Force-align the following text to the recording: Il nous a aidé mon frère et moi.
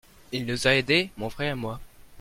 Il 0.31 0.47
nous 0.47 0.65
a 0.65 0.71
aidé 0.73 1.11
mon 1.15 1.29
frère 1.29 1.51
et 1.51 1.55
moi. 1.55 1.79